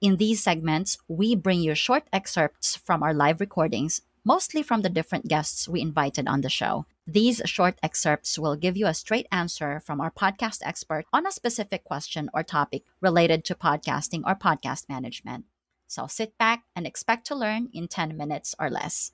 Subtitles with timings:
[0.00, 4.88] in these segments, we bring you short excerpts from our live recordings, mostly from the
[4.88, 6.86] different guests we invited on the show.
[7.06, 11.32] These short excerpts will give you a straight answer from our podcast expert on a
[11.32, 15.44] specific question or topic related to podcasting or podcast management.
[15.86, 19.12] So sit back and expect to learn in 10 minutes or less.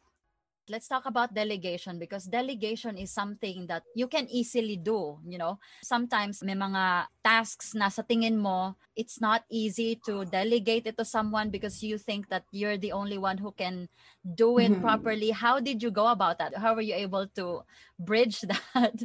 [0.69, 5.59] Let's talk about delegation because delegation is something that you can easily do, you know.
[5.83, 11.05] Sometimes may mga tasks na sa tingin mo, it's not easy to delegate it to
[11.05, 13.89] someone because you think that you're the only one who can
[14.35, 14.83] do it mm-hmm.
[14.83, 15.31] properly.
[15.31, 16.57] How did you go about that?
[16.57, 17.63] How were you able to
[18.01, 18.97] bridge that?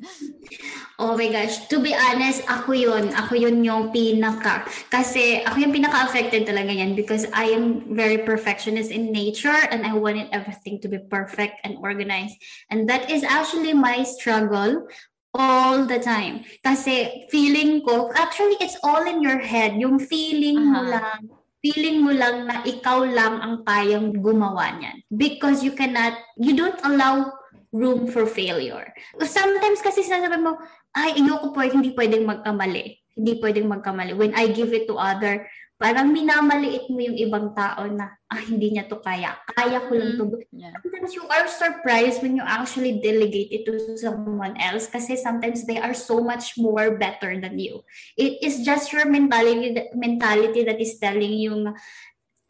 [0.98, 3.12] Oh my gosh, to be honest, ako yun.
[3.12, 4.64] Ako yun yung pinaka.
[4.88, 9.94] Kasi ako yung pinaka-affected talaga yan because I am very perfectionist in nature and I
[9.94, 12.38] wanted everything to be perfect and organized.
[12.70, 14.88] And that is actually my struggle
[15.34, 16.44] all the time.
[16.64, 19.76] Kasi feeling ko, actually it's all in your head.
[19.80, 20.84] Yung feeling uh-huh.
[20.84, 21.20] mo lang
[21.62, 24.98] feeling mo lang na ikaw lang ang kayang gumawa niyan.
[25.14, 27.30] Because you cannot, you don't allow
[27.72, 28.90] room for failure.
[29.22, 30.58] Sometimes kasi sinasabi mo,
[30.98, 33.00] ay, ayoko po, hindi pwedeng magkamali.
[33.16, 34.18] Hindi pwedeng magkamali.
[34.18, 35.48] When I give it to other,
[35.82, 39.34] parang minamaliit mo yung ibang tao na, ah, hindi niya to kaya.
[39.50, 40.30] Kaya ko lang to.
[40.30, 40.54] Mm-hmm.
[40.54, 40.78] Yeah.
[40.78, 45.82] Sometimes you are surprised when you actually delegate it to someone else kasi sometimes they
[45.82, 47.82] are so much more better than you.
[48.14, 51.74] It is just your mentality, mentality that is telling you,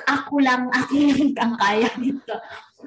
[0.04, 2.36] ako lang, ako lang ang kaya nito.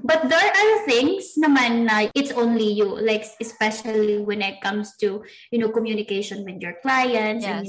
[0.04, 5.22] But there are things naman na it's only you, like especially when it comes to,
[5.54, 7.65] you know, communication with your clients yes.
[7.65, 7.69] and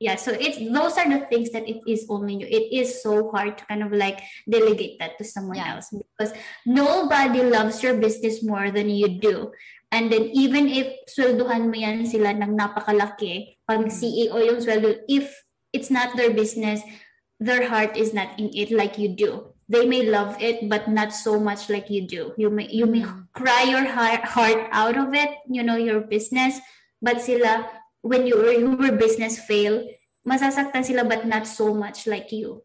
[0.00, 3.30] yeah so it's those are the things that it is only you it is so
[3.30, 5.74] hard to kind of like delegate that to someone yeah.
[5.74, 6.34] else because
[6.66, 9.52] nobody loves your business more than you do
[9.94, 13.94] and then even if swelduhan mo yan sila ng napakalaki pag mm-hmm.
[13.94, 15.30] CEO yung sweldo if
[15.70, 16.82] it's not their business
[17.38, 21.14] their heart is not in it like you do they may love it but not
[21.14, 23.30] so much like you do you may you may mm-hmm.
[23.32, 26.58] cry your heart, heart out of it you know your business
[27.00, 27.62] but sila
[28.04, 29.80] when your your business fail,
[30.28, 32.60] masasaktan sila but not so much like you.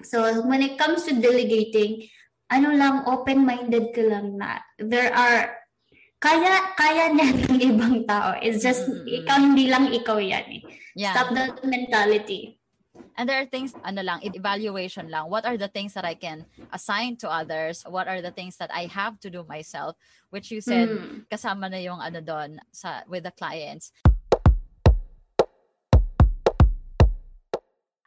[0.00, 2.08] So when it comes to delegating,
[2.48, 5.52] ano lang open-minded ka lang na there are
[6.16, 8.40] kaya kaya niya ng ibang tao.
[8.40, 9.22] It's just mm-hmm.
[9.22, 10.62] ikaw hindi lang ikaw yan eh.
[10.96, 11.12] Yeah.
[11.12, 12.62] Stop that mentality.
[13.16, 15.28] And there are things, ano lang, evaluation lang.
[15.28, 17.84] What are the things that I can assign to others?
[17.88, 19.96] What are the things that I have to do myself?
[20.28, 21.24] Which you said, mm.
[21.28, 23.92] kasama na yung ano doon sa, with the clients.